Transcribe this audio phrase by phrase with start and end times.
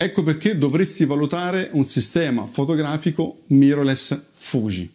[0.00, 4.88] Ecco perché dovresti valutare un sistema fotografico mirrorless Fuji.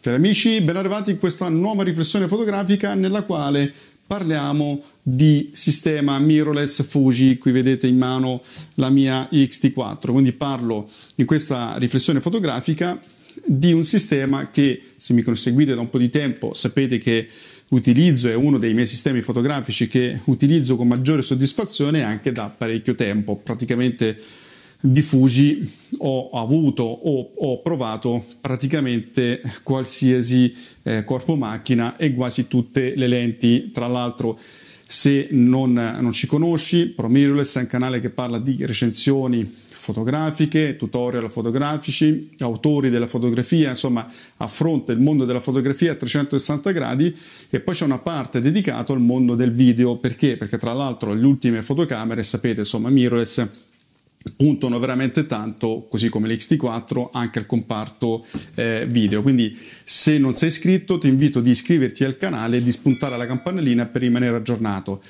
[0.00, 3.72] Cari amici, ben arrivati in questa nuova riflessione fotografica nella quale
[4.04, 8.42] parliamo di sistema mirrorless Fuji, qui vedete in mano
[8.74, 13.00] la mia XT4, quindi parlo in questa riflessione fotografica
[13.44, 17.28] di un sistema che se mi seguite da un po' di tempo sapete che
[17.70, 22.94] utilizzo, è uno dei miei sistemi fotografici che utilizzo con maggiore soddisfazione anche da parecchio
[22.94, 23.36] tempo.
[23.36, 24.18] Praticamente
[24.80, 32.94] di Fuji ho avuto o ho provato praticamente qualsiasi eh, corpo macchina e quasi tutte
[32.94, 33.70] le lenti.
[33.72, 34.38] Tra l'altro,
[34.88, 41.28] se non, non ci conosci, ProMirrorless è un canale che parla di recensioni fotografiche, tutorial
[41.28, 47.14] fotografici, autori della fotografia, insomma affronta il mondo della fotografia a 360 gradi
[47.50, 50.36] e poi c'è una parte dedicata al mondo del video, perché?
[50.36, 53.46] Perché tra l'altro le ultime fotocamere, sapete, insomma mirrorless
[54.34, 58.24] puntano veramente tanto, così come l'XT4, anche al comparto
[58.54, 59.22] eh, video.
[59.22, 63.26] Quindi se non sei iscritto ti invito ad iscriverti al canale e di spuntare la
[63.26, 65.00] campanellina per rimanere aggiornato.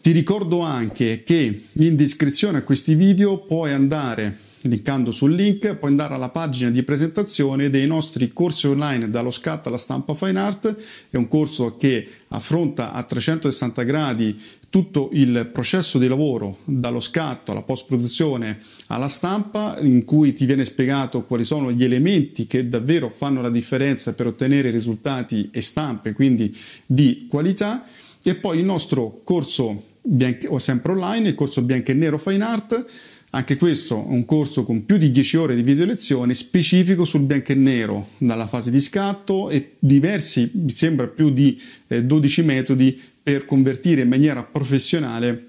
[0.00, 5.90] Ti ricordo anche che in descrizione a questi video puoi andare, linkando sul link, puoi
[5.90, 10.76] andare alla pagina di presentazione dei nostri corsi online dallo scatto alla stampa fine art.
[11.08, 14.38] È un corso che affronta a 360 gradi
[14.74, 18.58] tutto il processo di lavoro, dallo scatto alla post-produzione
[18.88, 23.50] alla stampa, in cui ti viene spiegato quali sono gli elementi che davvero fanno la
[23.50, 26.52] differenza per ottenere risultati e stampe, quindi
[26.86, 27.86] di qualità.
[28.20, 32.42] E poi il nostro corso bianco, o sempre online, il corso bianco e nero Fine
[32.42, 32.84] Art,
[33.30, 37.22] anche questo è un corso con più di 10 ore di video lezione specifico sul
[37.22, 42.42] bianco e nero, dalla fase di scatto e diversi, mi sembra più di eh, 12
[42.42, 45.48] metodi per convertire in maniera professionale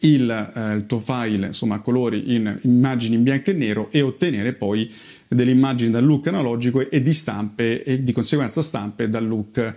[0.00, 4.02] il, eh, il tuo file insomma, a colori in immagini in bianco e nero e
[4.02, 4.92] ottenere poi
[5.28, 9.74] delle immagini dal look analogico e di stampe e di conseguenza stampe dal look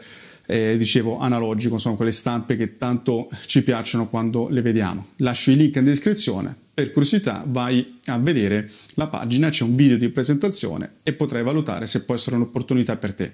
[0.48, 5.08] eh, dicevo analogico, sono quelle stampe che tanto ci piacciono quando le vediamo.
[5.18, 9.98] Lascio il link in descrizione, per curiosità vai a vedere la pagina, c'è un video
[9.98, 13.32] di presentazione e potrai valutare se può essere un'opportunità per te.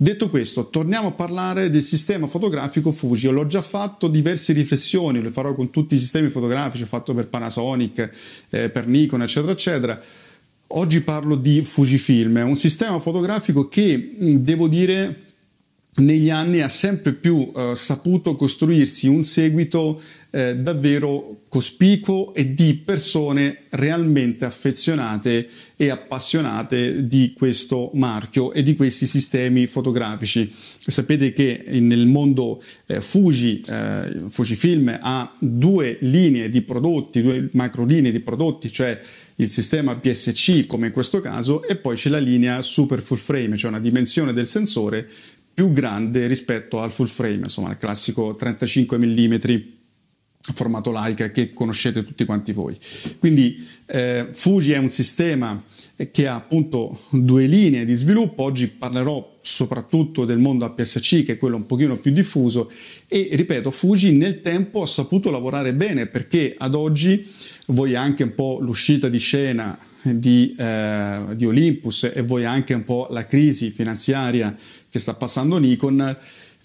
[0.00, 3.30] Detto questo, torniamo a parlare del sistema fotografico Fuji.
[3.30, 7.26] L'ho già fatto diverse riflessioni, le farò con tutti i sistemi fotografici, ho fatto per
[7.26, 8.08] Panasonic,
[8.50, 10.00] eh, per Nikon, eccetera, eccetera.
[10.68, 15.22] Oggi parlo di Fujifilm, un sistema fotografico che devo dire
[15.96, 22.74] negli anni ha sempre più eh, saputo costruirsi un seguito eh, davvero cospicuo e di
[22.74, 30.52] persone realmente affezionate e appassionate di questo marchio e di questi sistemi fotografici.
[30.52, 37.84] Sapete che nel mondo eh, Fuji, eh, Fujifilm ha due linee di prodotti, due macro
[37.84, 39.00] linee di prodotti, cioè
[39.36, 43.56] il sistema PSC come in questo caso e poi c'è la linea super full frame,
[43.56, 45.08] cioè una dimensione del sensore
[45.54, 49.77] più grande rispetto al full frame, insomma il classico 35 mm
[50.52, 52.76] formato Leica che conoscete tutti quanti voi.
[53.18, 55.62] Quindi eh, Fuji è un sistema
[56.12, 61.38] che ha appunto due linee di sviluppo, oggi parlerò soprattutto del mondo APS-C che è
[61.38, 62.70] quello un pochino più diffuso
[63.08, 67.26] e ripeto Fuji nel tempo ha saputo lavorare bene perché ad oggi
[67.68, 72.84] voi anche un po' l'uscita di scena di, eh, di Olympus e voi anche un
[72.84, 74.54] po' la crisi finanziaria
[74.90, 76.16] che sta passando Nikon,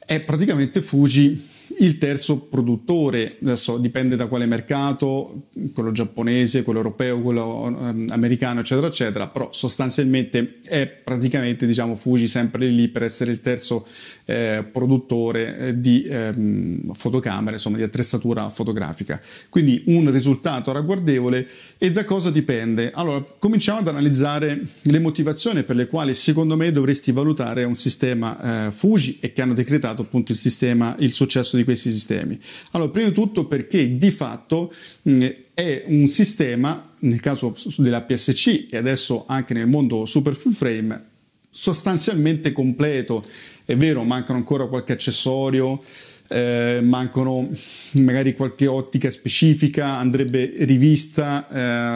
[0.06, 1.52] è praticamente Fuji
[1.84, 8.60] il terzo produttore, adesso dipende da quale mercato, quello giapponese, quello europeo, quello ehm, americano,
[8.60, 13.88] eccetera, eccetera, però sostanzialmente è praticamente, diciamo, Fuji sempre lì per essere il terzo
[14.26, 19.20] eh, produttore eh, di ehm, fotocamere, insomma, di attrezzatura fotografica.
[19.50, 21.48] Quindi un risultato ragguardevole
[21.78, 22.92] e da cosa dipende?
[22.94, 28.68] Allora, cominciamo ad analizzare le motivazioni per le quali secondo me dovresti valutare un sistema
[28.68, 32.40] eh, Fuji e che hanno decretato appunto il sistema, il successo di di questi sistemi?
[32.72, 34.74] Allora, prima di tutto perché di fatto
[35.04, 40.54] mh, è un sistema, nel caso della PSC e adesso anche nel mondo super full
[40.54, 41.04] frame,
[41.50, 43.24] sostanzialmente completo.
[43.66, 45.82] È vero, mancano ancora qualche accessorio,
[46.28, 47.48] eh, mancano
[47.94, 51.48] magari qualche ottica specifica, andrebbe rivista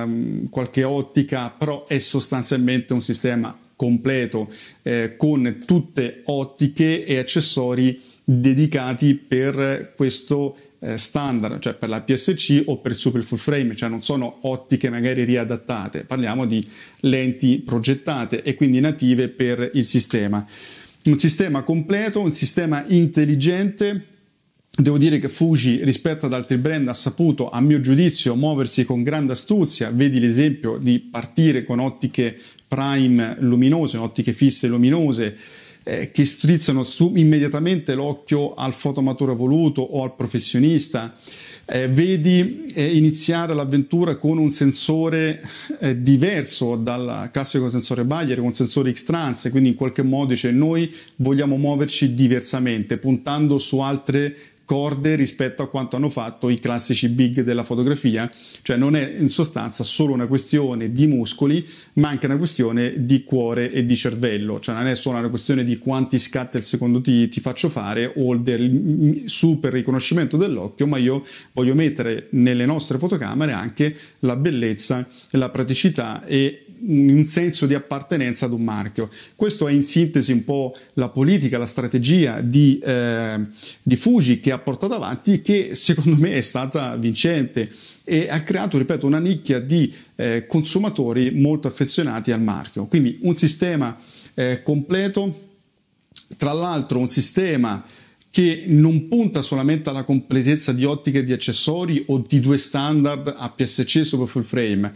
[0.04, 4.50] ehm, qualche ottica, però è sostanzialmente un sistema completo
[4.84, 12.64] eh, con tutte ottiche e accessori dedicati per questo eh, standard, cioè per la PSC
[12.66, 16.68] o per il super full frame, cioè non sono ottiche magari riadattate, parliamo di
[17.02, 20.46] lenti progettate e quindi native per il sistema.
[21.06, 24.06] Un sistema completo, un sistema intelligente.
[24.76, 29.04] Devo dire che Fuji rispetto ad altri brand ha saputo, a mio giudizio, muoversi con
[29.04, 29.90] grande astuzia.
[29.90, 32.38] Vedi l'esempio di partire con ottiche
[32.68, 35.36] prime luminose, ottiche fisse luminose,
[35.88, 41.16] eh, che strizzano su, immediatamente l'occhio al fotomatore voluto o al professionista.
[41.70, 45.42] Eh, vedi eh, iniziare l'avventura con un sensore
[45.80, 50.94] eh, diverso dal classico sensore Bayer, con sensore X-Trans, quindi in qualche modo dice noi
[51.18, 54.36] vogliamo muoverci diversamente, puntando su altre
[54.68, 58.30] corde rispetto a quanto hanno fatto i classici big della fotografia,
[58.64, 63.24] cioè non è in sostanza solo una questione di muscoli, ma anche una questione di
[63.24, 67.00] cuore e di cervello, cioè non è solo una questione di quanti scatti al secondo
[67.00, 72.98] ti, ti faccio fare o del super riconoscimento dell'occhio, ma io voglio mettere nelle nostre
[72.98, 79.10] fotocamere anche la bellezza, la praticità e un senso di appartenenza ad un marchio.
[79.36, 83.40] Questo è in sintesi un po' la politica, la strategia di, eh,
[83.82, 87.70] di Fuji che ha portato avanti che secondo me è stata vincente
[88.04, 92.86] e ha creato, ripeto, una nicchia di eh, consumatori molto affezionati al marchio.
[92.86, 94.00] Quindi un sistema
[94.34, 95.46] eh, completo,
[96.38, 97.84] tra l'altro un sistema
[98.38, 104.06] che non punta solamente alla completezza di ottiche di accessori o di due standard APS-C
[104.06, 104.94] super full frame,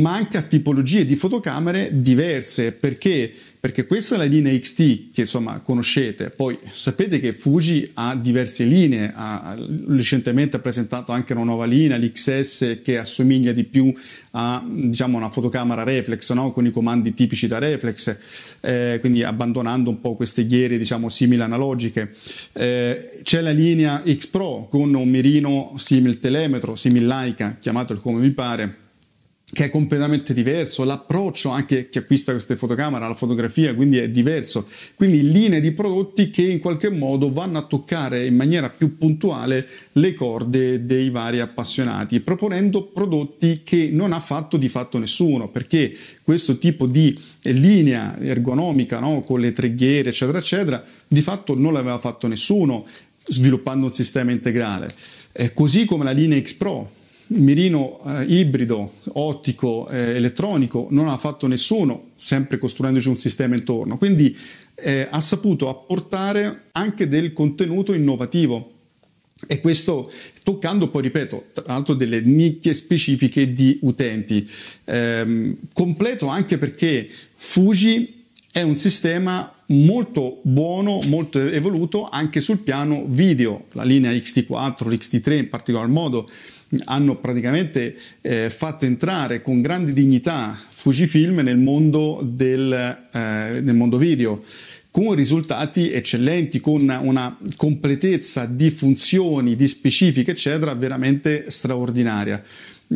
[0.00, 3.32] ma anche a tipologie di fotocamere diverse perché
[3.64, 8.64] perché questa è la linea XT che insomma conoscete, poi sapete che Fuji ha diverse
[8.64, 9.56] linee, ha,
[9.88, 13.90] recentemente ha presentato anche una nuova linea, l'XS che assomiglia di più
[14.32, 16.52] a diciamo una fotocamera reflex, no?
[16.52, 18.14] con i comandi tipici da reflex,
[18.60, 22.12] eh, quindi abbandonando un po' queste ghiere diciamo simili analogiche.
[22.52, 28.20] Eh, c'è la linea X Pro con un mirino simil telemetro, simil Leica, chiamatelo come
[28.20, 28.82] vi pare
[29.54, 34.66] che è completamente diverso, l'approccio anche chi acquista queste fotocamere alla fotografia, quindi è diverso.
[34.96, 39.66] Quindi linee di prodotti che in qualche modo vanno a toccare in maniera più puntuale
[39.92, 45.96] le corde dei vari appassionati, proponendo prodotti che non ha fatto di fatto nessuno, perché
[46.22, 52.00] questo tipo di linea ergonomica no, con le treghiere, eccetera, eccetera, di fatto non l'aveva
[52.00, 52.84] fatto nessuno
[53.26, 54.92] sviluppando un sistema integrale.
[55.32, 56.90] Eh, così come la linea X Pro,
[57.28, 63.96] mirino eh, ibrido, ottico, eh, elettronico, non ha fatto nessuno, sempre costruendoci un sistema intorno.
[63.98, 64.36] Quindi
[64.76, 68.70] eh, ha saputo apportare anche del contenuto innovativo.
[69.46, 70.10] E questo
[70.42, 74.48] toccando poi, ripeto, tra l'altro delle nicchie specifiche di utenti.
[74.84, 78.22] Ehm, completo anche perché Fuji
[78.52, 83.64] è un sistema molto buono, molto evoluto anche sul piano video.
[83.72, 86.28] La linea XT4, l'XT3 in particolar modo
[86.84, 93.96] hanno praticamente eh, fatto entrare con grande dignità Fujifilm nel mondo, del, eh, nel mondo
[93.96, 94.42] video
[94.90, 102.40] con risultati eccellenti, con una completezza di funzioni, di specifiche, eccetera, veramente straordinaria.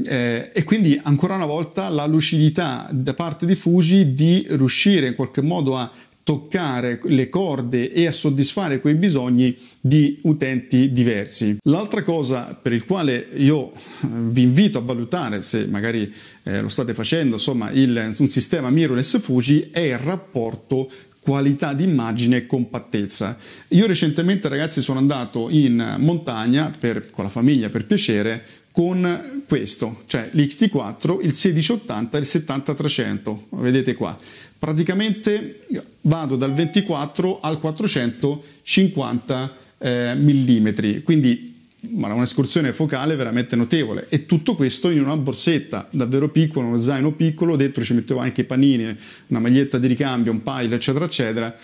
[0.04, 5.16] Eh, e quindi ancora una volta la lucidità da parte di Fuji di riuscire in
[5.16, 5.90] qualche modo a
[6.28, 11.56] toccare le corde e a soddisfare quei bisogni di utenti diversi.
[11.62, 16.68] L'altra cosa per il quale io eh, vi invito a valutare, se magari eh, lo
[16.68, 23.34] state facendo, insomma, il, un sistema mirrorless Fuji è il rapporto qualità d'immagine e compattezza.
[23.68, 30.02] Io recentemente ragazzi sono andato in montagna per, con la famiglia per piacere con questo,
[30.06, 34.16] cioè l'XT4, il 1680 e il 70-300, vedete qua
[34.58, 35.60] praticamente
[36.08, 40.68] vado dal 24 al 450 eh, mm,
[41.04, 44.06] quindi un'escursione focale veramente notevole.
[44.08, 48.40] E tutto questo in una borsetta davvero piccola, uno zaino piccolo, dentro ci mettevo anche
[48.40, 48.96] i panini,
[49.28, 51.56] una maglietta di ricambio, un pile eccetera eccetera,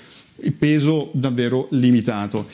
[0.42, 2.46] il peso davvero limitato.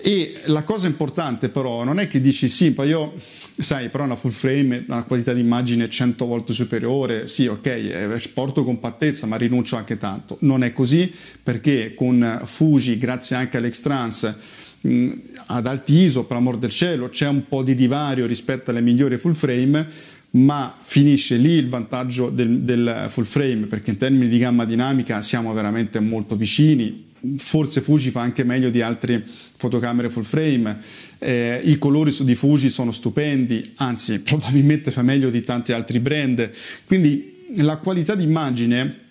[0.00, 3.14] E la cosa importante però non è che dici sì, poi io
[3.58, 8.30] sai, però una full frame, una qualità di immagine 100 volte superiore, sì, ok, eh,
[8.32, 10.36] porto compattezza, ma rinuncio anche tanto.
[10.40, 11.12] Non è così
[11.42, 14.34] perché con Fuji, grazie anche all'Extrans,
[14.82, 15.10] mh,
[15.46, 19.18] ad alti ISO, per amor del cielo, c'è un po' di divario rispetto alle migliori
[19.18, 19.84] full frame,
[20.30, 25.20] ma finisce lì il vantaggio del, del full frame, perché in termini di gamma dinamica
[25.22, 27.06] siamo veramente molto vicini,
[27.38, 29.24] forse Fuji fa anche meglio di altre
[29.58, 30.78] fotocamere full frame
[31.18, 36.50] eh, i colori di Fuji sono stupendi, anzi probabilmente fa meglio di tanti altri brand,
[36.86, 39.06] quindi la qualità d'immagine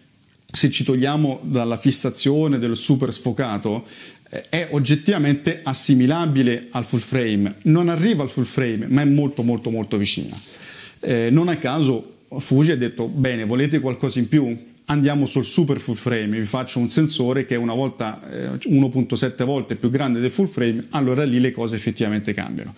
[0.49, 3.85] se ci togliamo dalla fissazione del super sfocato,
[4.29, 7.55] eh, è oggettivamente assimilabile al full frame.
[7.63, 10.35] Non arriva al full frame, ma è molto molto molto vicina.
[11.01, 14.57] Eh, non a caso Fuji ha detto, bene, volete qualcosa in più?
[14.89, 19.43] Andiamo sul super full frame, vi faccio un sensore che è una volta eh, 1.7
[19.43, 22.73] volte più grande del full frame, allora lì le cose effettivamente cambiano.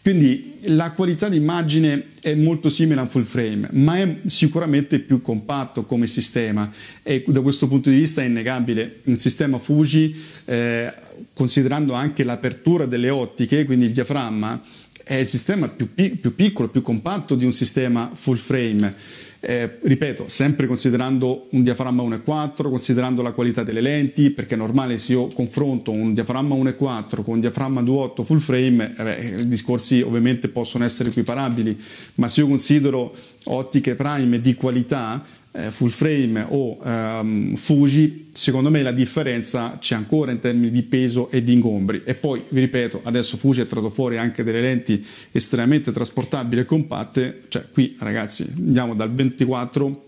[0.00, 5.20] Quindi la qualità d'immagine è molto simile a un full frame, ma è sicuramente più
[5.20, 6.70] compatto come sistema
[7.02, 9.00] e da questo punto di vista è innegabile.
[9.04, 10.94] Il sistema Fuji, eh,
[11.34, 14.62] considerando anche l'apertura delle ottiche, quindi il diaframma,
[15.02, 18.94] è il sistema più, più piccolo, più compatto di un sistema full frame
[19.40, 24.98] eh, ripeto, sempre considerando un diaframma 1.4, considerando la qualità delle lenti, perché è normale
[24.98, 29.48] se io confronto un diaframma 1.4 con un diaframma 2.8 full frame, eh beh, i
[29.48, 31.80] discorsi ovviamente possono essere equiparabili,
[32.16, 33.14] ma se io considero
[33.44, 35.24] ottiche prime di qualità,
[35.58, 40.82] eh, full frame o ehm, Fuji, secondo me la differenza c'è ancora in termini di
[40.82, 42.02] peso e di ingombri.
[42.04, 46.64] E poi, vi ripeto, adesso Fuji ha tratto fuori anche delle lenti estremamente trasportabili e
[46.64, 50.06] compatte, cioè qui ragazzi andiamo dal 24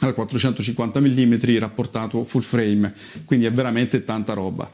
[0.00, 2.92] al 450 mm rapportato full frame,
[3.24, 4.70] quindi è veramente tanta roba.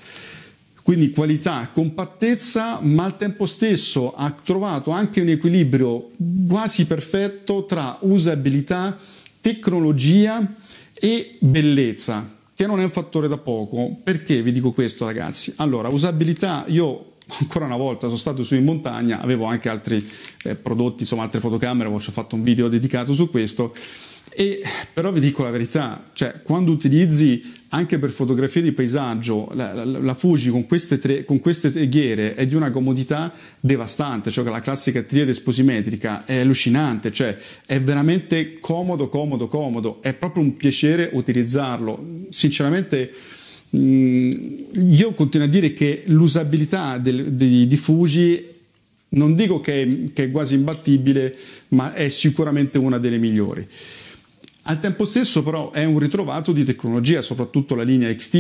[0.83, 6.11] Quindi qualità, compattezza, ma al tempo stesso ha trovato anche un equilibrio
[6.49, 8.99] quasi perfetto tra usabilità
[9.43, 10.55] tecnologia
[10.95, 13.99] e bellezza, che non è un fattore da poco.
[14.03, 15.53] Perché vi dico questo, ragazzi?
[15.57, 20.09] Allora, usabilità, io ancora una volta sono stato su in montagna, avevo anche altri
[20.45, 23.75] eh, prodotti, insomma altre fotocamere, ho fatto un video dedicato su questo.
[24.31, 27.43] E però vi dico la verità, cioè quando utilizzi
[27.75, 32.35] anche per fotografie di paesaggio, la, la, la Fuji con queste, tre, con queste teghiere
[32.35, 38.59] è di una comodità devastante, cioè la classica triade sposimetrica è allucinante, cioè è veramente
[38.61, 42.27] comodo, comodo, comodo, è proprio un piacere utilizzarlo.
[42.29, 43.11] Sinceramente
[43.75, 44.33] mm,
[44.91, 48.51] io continuo a dire che l'usabilità del, di, di Fuji
[49.11, 51.35] non dico che, che è quasi imbattibile,
[51.69, 53.67] ma è sicuramente una delle migliori.
[54.65, 58.35] Al tempo stesso però è un ritrovato di tecnologia, soprattutto la linea XT,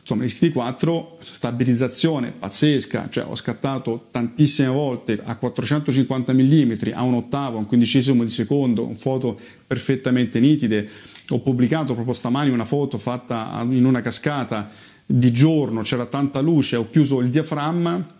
[0.00, 7.56] insomma XT4 stabilizzazione pazzesca, cioè ho scattato tantissime volte a 450 mm, a un ottavo,
[7.56, 10.88] a un quindicesimo di secondo, con foto perfettamente nitide,
[11.30, 14.70] ho pubblicato proprio stamani una foto fatta in una cascata
[15.04, 18.14] di giorno, c'era tanta luce, ho chiuso il diaframma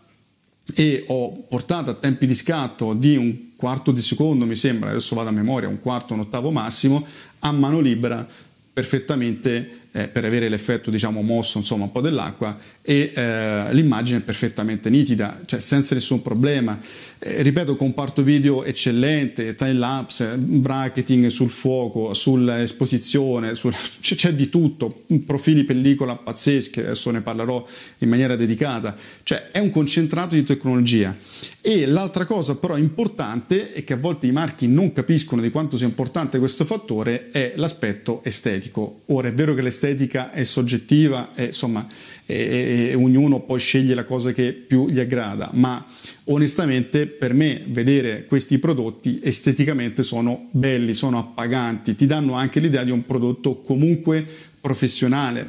[0.74, 5.14] e ho portato a tempi di scatto di un quarto di secondo, mi sembra, adesso
[5.14, 7.04] vado a memoria, un quarto, un ottavo massimo,
[7.40, 8.26] a mano libera
[8.72, 14.20] perfettamente eh, per avere l'effetto diciamo mosso insomma un po' dell'acqua e eh, l'immagine è
[14.20, 16.78] perfettamente nitida cioè senza nessun problema.
[17.18, 23.74] Eh, ripeto comparto video eccellente time lapse bracketing sul fuoco sull'esposizione sul...
[24.00, 27.66] c'è di tutto profili pellicola pazzeschi adesso ne parlerò
[27.98, 28.94] in maniera dedicata.
[29.22, 31.16] Cioè è un concentrato di tecnologia.
[31.62, 35.76] E l'altra cosa però importante e che a volte i marchi non capiscono di quanto
[35.76, 39.00] sia importante questo fattore è l'aspetto estetico.
[39.06, 41.86] Ora è vero che l'estetica l'estetica è soggettiva e insomma
[42.28, 45.86] e ognuno poi sceglie la cosa che più gli aggrada, ma
[46.24, 52.82] onestamente per me vedere questi prodotti esteticamente sono belli, sono appaganti, ti danno anche l'idea
[52.82, 54.26] di un prodotto comunque
[54.60, 55.46] professionale,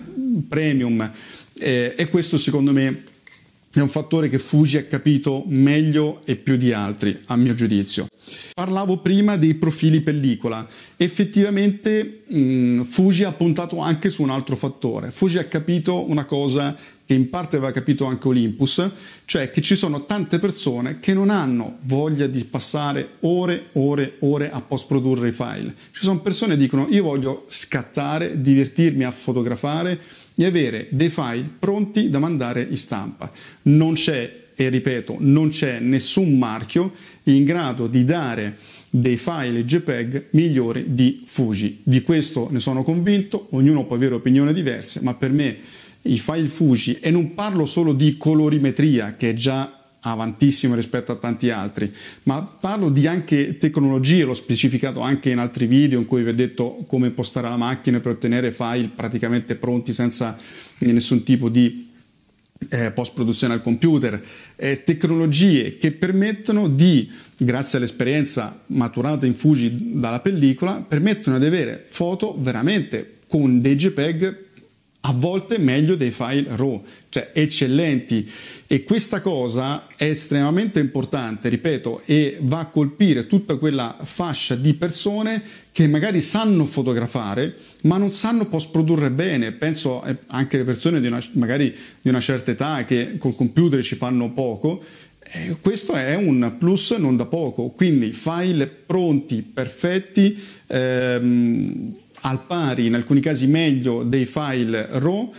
[0.48, 1.12] premium
[1.58, 3.03] eh, e questo secondo me
[3.74, 8.08] è un fattore che Fuji ha capito meglio e più di altri, a mio giudizio.
[8.58, 10.68] Parlavo prima dei profili pellicola.
[10.96, 15.12] Effettivamente mh, Fuji ha puntato anche su un altro fattore.
[15.12, 18.90] Fuji ha capito una cosa che in parte aveva capito anche Olympus,
[19.26, 24.50] cioè che ci sono tante persone che non hanno voglia di passare ore, ore, ore
[24.50, 25.76] a post produrre i file.
[25.92, 30.00] Ci sono persone che dicono io voglio scattare, divertirmi a fotografare
[30.36, 33.32] e avere dei file pronti da mandare in stampa.
[33.62, 36.92] Non c'è, e ripeto, non c'è nessun marchio
[37.26, 38.58] in grado di dare
[38.90, 41.82] dei file JPEG migliori di Fuji.
[41.84, 45.56] Di questo ne sono convinto, ognuno può avere opinioni diverse, ma per me
[46.02, 51.18] i file Fuji, e non parlo solo di colorimetria, che è già avantissimo rispetto a
[51.18, 56.24] tanti altri, ma parlo di anche tecnologie, l'ho specificato anche in altri video in cui
[56.24, 60.36] vi ho detto come impostare la macchina per ottenere file praticamente pronti senza
[60.80, 61.87] nessun tipo di
[62.70, 64.22] eh, post produzione al computer,
[64.56, 71.84] eh, tecnologie che permettono di, grazie all'esperienza maturata in Fuji dalla pellicola, permettono di avere
[71.88, 74.46] foto veramente con dei JPEG
[75.02, 78.30] a volte meglio dei file RAW, cioè eccellenti.
[78.68, 84.74] E questa cosa è estremamente importante, ripeto, e va a colpire tutta quella fascia di
[84.74, 85.42] persone
[85.77, 89.51] che magari sanno fotografare, ma non sanno post produrre bene.
[89.51, 93.93] Penso anche alle persone di una, magari di una certa età che col computer ci
[93.96, 94.84] fanno poco.
[95.22, 102.88] Eh, questo è un plus non da poco, quindi file pronti, perfetti, ehm, al pari,
[102.88, 105.31] in alcuni casi meglio dei file RAW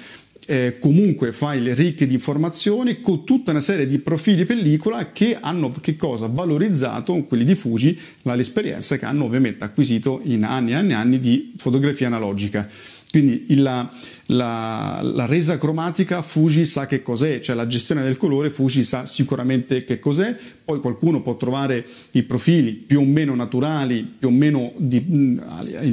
[0.50, 5.71] eh, comunque file ricchi di informazioni con tutta una serie di profili pellicola che hanno
[5.78, 6.26] che cosa?
[6.26, 7.99] valorizzato quelli di Fuji
[8.35, 12.67] l'esperienza che hanno ovviamente acquisito in anni e anni e anni di fotografia analogica.
[13.11, 13.90] Quindi la,
[14.31, 19.07] la, la, resa cromatica Fuji sa che cos'è, cioè la gestione del colore Fuji sa
[19.07, 24.31] sicuramente che cos'è, poi qualcuno può trovare i profili più o meno naturali, più o
[24.31, 25.41] meno di, in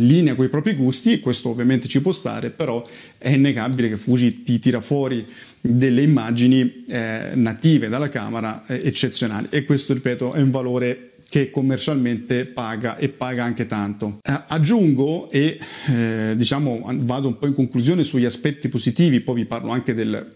[0.06, 2.86] linea con i propri gusti e questo ovviamente ci può stare, però
[3.18, 5.26] è innegabile che Fuji ti tira fuori
[5.62, 9.48] delle immagini eh, native dalla camera eh, eccezionali.
[9.50, 14.20] E questo ripeto è un valore che commercialmente paga e paga anche tanto.
[14.22, 19.46] Eh, aggiungo e eh, diciamo vado un po' in conclusione sugli aspetti positivi, poi vi
[19.46, 20.34] parlo anche del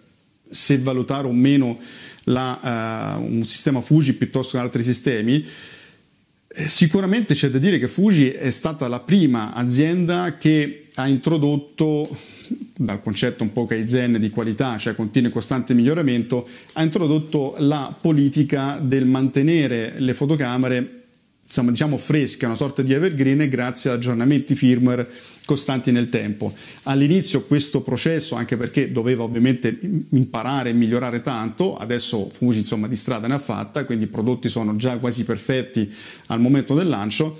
[0.50, 1.78] se valutare o meno
[2.24, 5.46] la, uh, un sistema Fuji piuttosto che altri sistemi.
[6.52, 12.10] Eh, sicuramente c'è da dire che Fuji è stata la prima azienda che ha introdotto
[12.82, 17.94] dal concetto un po' Kaizen di qualità, cioè continuo e costante miglioramento, ha introdotto la
[18.00, 20.94] politica del mantenere le fotocamere
[21.44, 25.10] insomma, diciamo fresche, una sorta di evergreen grazie ad aggiornamenti firmware
[25.44, 26.54] costanti nel tempo.
[26.84, 29.78] All'inizio questo processo, anche perché doveva ovviamente
[30.12, 34.48] imparare e migliorare tanto, adesso Fuji insomma di strada ne ha fatta, quindi i prodotti
[34.48, 35.92] sono già quasi perfetti
[36.28, 37.38] al momento del lancio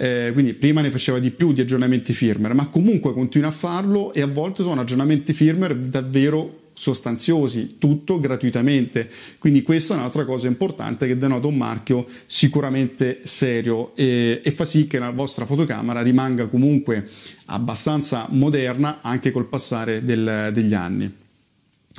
[0.00, 4.14] eh, quindi prima ne faceva di più di aggiornamenti firmware, ma comunque continua a farlo
[4.14, 9.10] e a volte sono aggiornamenti firmware davvero sostanziosi, tutto gratuitamente.
[9.38, 14.64] Quindi questa è un'altra cosa importante che denota un marchio sicuramente serio e, e fa
[14.64, 17.06] sì che la vostra fotocamera rimanga comunque
[17.46, 21.12] abbastanza moderna anche col passare del, degli anni.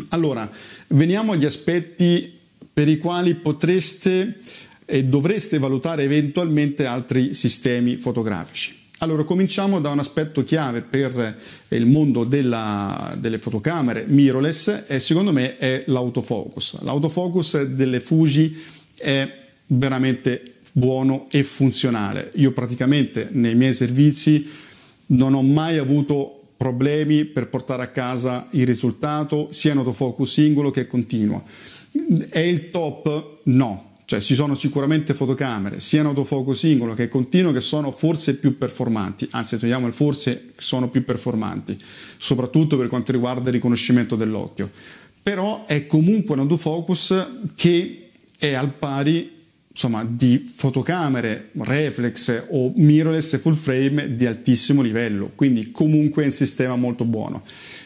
[0.10, 0.49] Allora,
[0.88, 2.39] veniamo agli aspetti
[2.73, 4.39] per i quali potreste
[4.91, 8.77] e dovreste valutare eventualmente altri sistemi fotografici.
[8.97, 11.38] Allora, cominciamo da un aspetto chiave per
[11.69, 16.82] il mondo della, delle fotocamere mirrorless e secondo me è l'autofocus.
[16.82, 18.62] L'autofocus delle Fuji
[18.97, 19.32] è
[19.67, 22.30] veramente buono e funzionale.
[22.36, 24.45] Io praticamente nei miei servizi
[25.08, 30.69] non ho mai avuto problemi per portare a casa il risultato sia in autofocus singolo
[30.69, 31.43] che continuo.
[32.30, 33.39] È il top?
[33.43, 38.36] No, cioè ci sono sicuramente fotocamere, sia in autofocus singolo che continuo, che sono forse
[38.36, 41.80] più performanti, anzi togliamo il forse, sono più performanti,
[42.17, 44.69] soprattutto per quanto riguarda il riconoscimento dell'occhio.
[45.24, 49.32] Però è comunque un autofocus che è al pari
[49.69, 56.34] insomma, di fotocamere reflex o mirrorless full frame di altissimo livello, quindi comunque è un
[56.34, 57.43] sistema molto buono.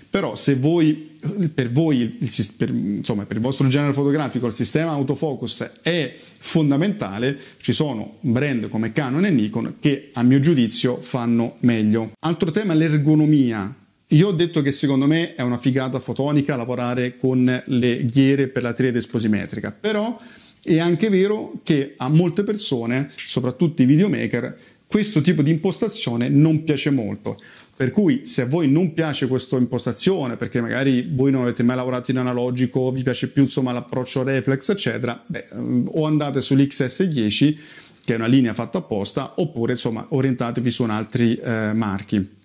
[0.10, 1.15] Però se voi
[1.54, 7.38] per voi, il, per, insomma, per il vostro genere fotografico, il sistema autofocus è fondamentale,
[7.62, 12.12] ci sono brand come Canon e Nikon che a mio giudizio fanno meglio.
[12.20, 13.74] Altro tema, l'ergonomia.
[14.10, 18.62] Io ho detto che secondo me è una figata fotonica lavorare con le ghiere per
[18.62, 20.18] la triade esposimetrica, però
[20.64, 24.58] è anche vero che a molte persone, soprattutto i videomaker,
[24.88, 27.38] questo tipo di impostazione non piace molto.
[27.78, 31.76] Per cui se a voi non piace questa impostazione, perché magari voi non avete mai
[31.76, 35.48] lavorato in analogico, vi piace più insomma l'approccio reflex, eccetera, beh,
[35.88, 37.58] o andate sull'XS10,
[38.06, 42.44] che è una linea fatta apposta, oppure insomma orientatevi su altri eh, marchi.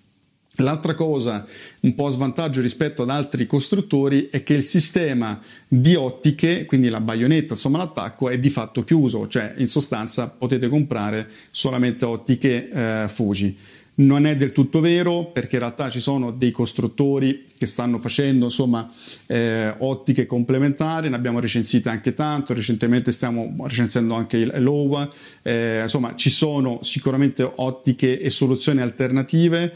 [0.55, 1.45] L'altra cosa,
[1.81, 6.89] un po' a svantaggio rispetto ad altri costruttori, è che il sistema di ottiche, quindi
[6.89, 12.69] la baionetta, insomma l'attacco, è di fatto chiuso, cioè in sostanza potete comprare solamente ottiche
[12.69, 13.57] eh, Fuji.
[13.93, 18.45] Non è del tutto vero perché in realtà ci sono dei costruttori che stanno facendo
[18.45, 18.89] insomma,
[19.27, 25.07] eh, ottiche complementari, ne abbiamo recensite anche tanto, recentemente stiamo recensendo anche il LOWA,
[25.43, 29.73] eh, insomma ci sono sicuramente ottiche e soluzioni alternative.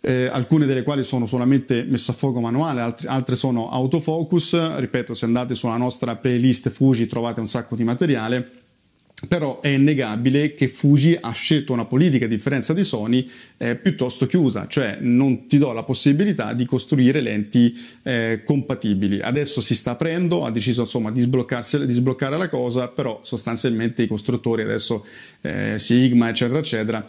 [0.00, 4.76] Eh, alcune delle quali sono solamente messe a fuoco manuale, altre, altre sono autofocus.
[4.76, 8.63] Ripeto, se andate sulla nostra playlist Fuji trovate un sacco di materiale
[9.26, 14.26] però è innegabile che Fuji ha scelto una politica, a differenza di Sony, eh, piuttosto
[14.26, 19.20] chiusa, cioè non ti do la possibilità di costruire lenti eh, compatibili.
[19.20, 24.06] Adesso si sta aprendo, ha deciso insomma di, di sbloccare la cosa, però sostanzialmente i
[24.06, 25.06] costruttori adesso,
[25.40, 27.06] eh, Sigma eccetera eccetera,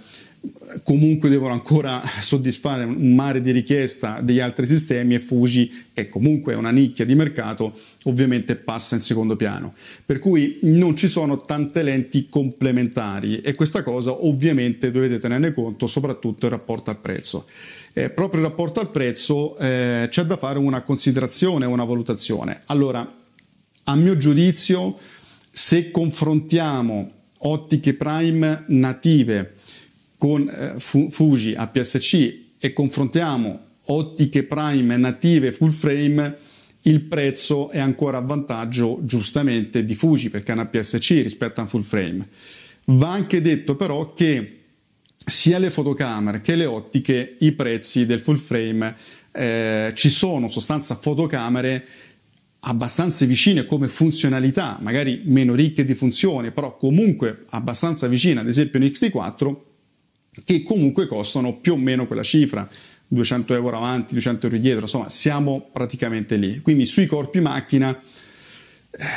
[0.83, 6.53] comunque devono ancora soddisfare un mare di richiesta degli altri sistemi e Fuji, che comunque
[6.53, 9.73] è una nicchia di mercato, ovviamente passa in secondo piano.
[10.05, 15.87] Per cui non ci sono tante lenti complementari e questa cosa ovviamente dovete tenerne conto,
[15.87, 17.45] soprattutto in rapporto al prezzo.
[17.93, 22.61] Eh, proprio in rapporto al prezzo eh, c'è da fare una considerazione, una valutazione.
[22.65, 23.09] Allora,
[23.87, 24.97] a mio giudizio,
[25.51, 29.53] se confrontiamo ottiche prime native
[30.25, 36.35] con eh, Fuji APS-C e confrontiamo ottiche prime native full frame,
[36.81, 41.63] il prezzo è ancora a vantaggio giustamente di Fuji perché è un APS-C rispetto a
[41.63, 42.27] un full frame.
[42.85, 44.61] Va anche detto però che
[45.13, 48.95] sia le fotocamere che le ottiche, i prezzi del full frame
[49.31, 51.85] eh, ci sono sostanza fotocamere
[52.61, 58.79] abbastanza vicine come funzionalità, magari meno ricche di funzioni, però comunque abbastanza vicine, ad esempio
[58.79, 59.55] un XT4,
[60.43, 62.67] che comunque costano più o meno quella cifra,
[63.07, 66.59] 200 euro avanti, 200 euro dietro, insomma siamo praticamente lì.
[66.61, 67.97] Quindi sui corpi macchina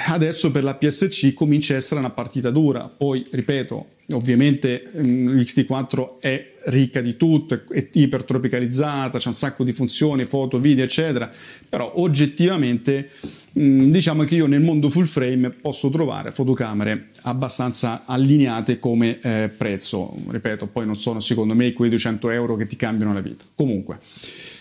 [0.08, 6.20] adesso per la PSC comincia a essere una partita dura, poi ripeto, ovviamente mm, l'XT4
[6.20, 11.30] è ricca di tutto, è ipertropicalizzata, c'è un sacco di funzioni, foto, video, eccetera,
[11.68, 13.10] però oggettivamente
[13.58, 19.50] mm, diciamo che io nel mondo full frame posso trovare fotocamere abbastanza allineate come eh,
[19.54, 23.44] prezzo, ripeto, poi non sono secondo me quei 200 euro che ti cambiano la vita.
[23.54, 23.98] Comunque,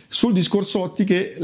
[0.09, 1.35] sul discorso ottiche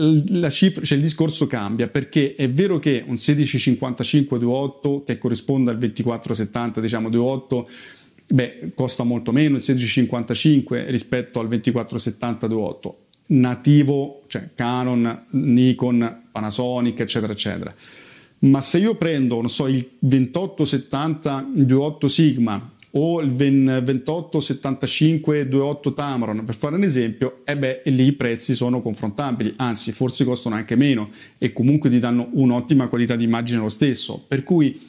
[0.49, 6.79] cifra, cioè il discorso cambia perché è vero che un 1655-28 che corrisponde al 2470
[6.79, 7.67] diciamo 28
[8.27, 12.91] beh, costa molto meno il 1655 rispetto al 2470-28
[13.25, 17.73] nativo, cioè Canon, Nikon, Panasonic, eccetera, eccetera.
[18.39, 26.75] Ma se io prendo, non so, il 2870-28 Sigma o il 2875-28 Tamron, per fare
[26.75, 31.09] un esempio, e eh beh, lì i prezzi sono confrontabili, anzi, forse costano anche meno
[31.37, 34.23] e comunque ti danno un'ottima qualità di immagine lo stesso.
[34.27, 34.79] Per cui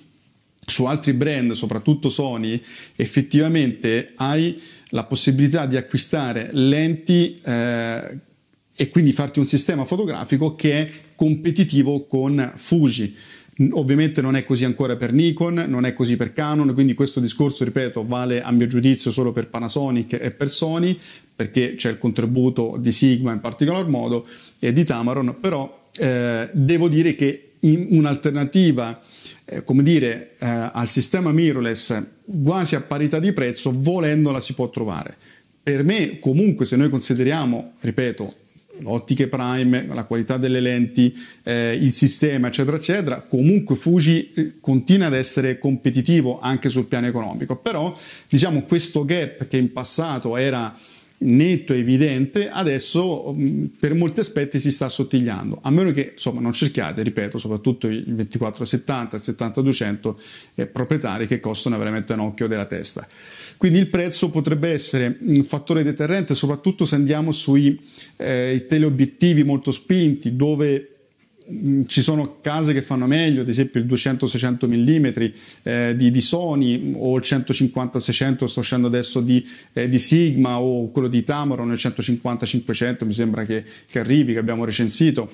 [0.67, 2.61] su altri brand, soprattutto Sony,
[2.97, 8.19] effettivamente hai la possibilità di acquistare lenti eh,
[8.77, 13.17] e quindi farti un sistema fotografico che è competitivo con Fuji.
[13.71, 17.65] Ovviamente non è così ancora per Nikon, non è così per Canon, quindi questo discorso,
[17.65, 20.99] ripeto, vale a mio giudizio solo per Panasonic e per Sony,
[21.37, 24.27] perché c'è il contributo di Sigma in particolar modo
[24.59, 29.01] e di Tamaron, però eh, devo dire che un'alternativa
[29.47, 32.03] eh, come dire, eh, al sistema mirrorless
[32.43, 35.15] quasi a parità di prezzo, volendola si può trovare.
[35.63, 38.33] Per me, comunque, se noi consideriamo, ripeto,
[38.83, 45.07] ottiche prime, la qualità delle lenti, eh, il sistema, eccetera, eccetera, comunque Fuji eh, continua
[45.07, 47.57] ad essere competitivo anche sul piano economico.
[47.57, 47.97] Però,
[48.29, 50.77] diciamo, questo gap che in passato era
[51.25, 56.41] netto e evidente, adesso mm, per molti aspetti si sta assottigliando, a meno che insomma
[56.41, 60.21] non cerchiate, ripeto, soprattutto i 2470 e 7200
[60.55, 63.07] eh, proprietari che costano veramente un occhio della testa.
[63.57, 67.79] Quindi il prezzo potrebbe essere un fattore deterrente, soprattutto se andiamo sui
[68.17, 70.94] eh, teleobiettivi molto spinti, dove
[71.87, 76.95] ci sono case che fanno meglio, ad esempio il 200-600 mm eh, di, di, Sony
[76.97, 81.79] o il 150-600 sto uscendo adesso di, eh, di, Sigma o quello di Tamron, il
[81.79, 85.31] 150-500 mi sembra che, che, arrivi, che abbiamo recensito.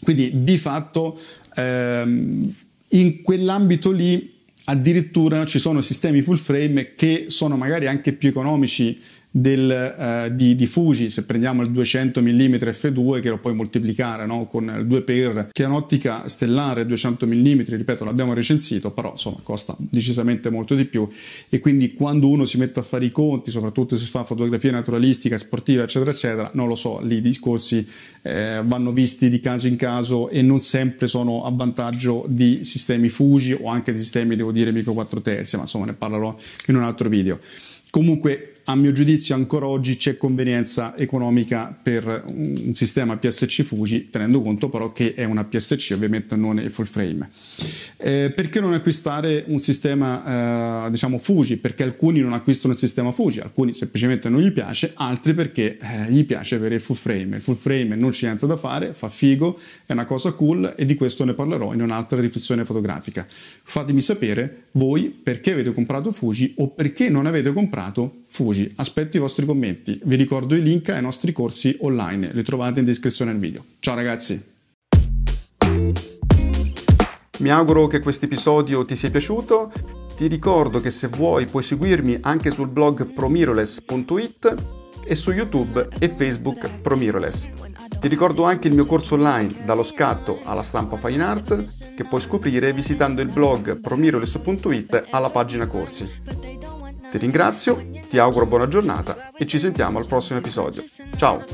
[0.00, 1.18] Quindi di fatto
[1.56, 2.54] ehm,
[2.90, 4.30] in quell'ambito lì
[4.64, 9.00] addirittura ci sono sistemi full frame che sono magari anche più economici
[9.34, 14.26] del, eh, di, di, Fuji, se prendiamo il 200 mm f2 che lo puoi moltiplicare
[14.26, 14.44] no?
[14.44, 19.74] con il 2x, che è un'ottica stellare 200 mm, ripeto l'abbiamo recensito, però insomma costa
[19.78, 21.08] decisamente molto di più
[21.48, 25.38] e quindi quando uno si mette a fare i conti, soprattutto se fa fotografia naturalistica,
[25.38, 27.86] sportiva eccetera eccetera, non lo so, lì i discorsi
[28.20, 33.08] eh, vanno visti di caso in caso e non sempre sono a vantaggio di sistemi
[33.08, 36.76] Fuji o anche di sistemi devo dire micro 4 terzi, ma insomma ne parlerò in
[36.76, 37.38] un altro video.
[37.90, 44.40] Comunque a mio giudizio ancora oggi c'è convenienza economica per un sistema PSC Fuji, tenendo
[44.40, 47.28] conto però che è una PSC, ovviamente non è full frame.
[47.96, 51.56] Eh, perché non acquistare un sistema eh, diciamo Fuji?
[51.56, 56.10] Perché alcuni non acquistano il sistema Fuji, alcuni semplicemente non gli piace, altri perché eh,
[56.10, 57.36] gli piace avere il full frame.
[57.36, 60.84] Il full frame non c'è niente da fare, fa figo, è una cosa cool e
[60.84, 63.26] di questo ne parlerò in un'altra riflessione fotografica.
[63.28, 68.51] Fatemi sapere voi perché avete comprato Fuji o perché non avete comprato Fuji.
[68.76, 69.98] Aspetto i vostri commenti.
[70.04, 73.64] Vi ricordo i link ai nostri corsi online, li trovate in descrizione al video.
[73.80, 74.50] Ciao ragazzi!
[77.38, 79.72] Mi auguro che questo episodio ti sia piaciuto
[80.16, 86.08] Ti ricordo che se vuoi puoi seguirmi anche sul blog promiroless.it e su YouTube e
[86.08, 87.48] Facebook Promiroless.
[87.98, 92.20] Ti ricordo anche il mio corso online dallo scatto alla stampa fine art che puoi
[92.20, 96.08] scoprire visitando il blog promiroless.it alla pagina corsi.
[97.12, 100.82] Ti ringrazio, ti auguro buona giornata e ci sentiamo al prossimo episodio.
[101.14, 101.44] Ciao!